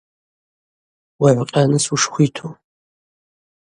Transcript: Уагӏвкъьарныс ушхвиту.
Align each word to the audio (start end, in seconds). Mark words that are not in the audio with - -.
Уагӏвкъьарныс 1.21 1.85
ушхвиту. 1.93 2.47